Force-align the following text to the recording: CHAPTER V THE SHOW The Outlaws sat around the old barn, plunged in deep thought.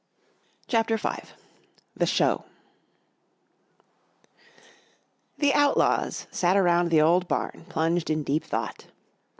CHAPTER 0.67 0.97
V 0.97 1.09
THE 1.95 2.07
SHOW 2.07 2.45
The 5.37 5.53
Outlaws 5.53 6.25
sat 6.31 6.57
around 6.57 6.89
the 6.89 7.01
old 7.01 7.27
barn, 7.27 7.67
plunged 7.69 8.09
in 8.09 8.23
deep 8.23 8.43
thought. 8.43 8.87